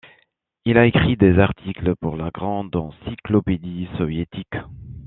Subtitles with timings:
[0.65, 4.55] Il a écrit des articles pour la Grande Encyclopédie soviétique.